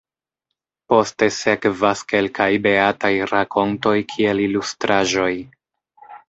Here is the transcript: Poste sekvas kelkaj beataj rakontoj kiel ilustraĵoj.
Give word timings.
Poste 0.93 1.27
sekvas 1.35 2.01
kelkaj 2.13 2.47
beataj 2.63 3.11
rakontoj 3.33 3.95
kiel 4.15 4.43
ilustraĵoj. 4.47 5.29